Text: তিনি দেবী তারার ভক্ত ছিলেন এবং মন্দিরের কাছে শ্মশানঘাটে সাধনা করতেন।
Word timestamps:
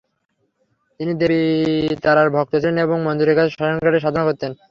তিনি 0.99 1.11
দেবী 1.21 1.41
তারার 2.03 2.29
ভক্ত 2.29 2.53
ছিলেন 2.55 2.77
এবং 2.77 2.97
মন্দিরের 3.07 3.35
কাছে 3.35 3.49
শ্মশানঘাটে 3.49 3.99
সাধনা 3.99 4.23
করতেন। 4.27 4.51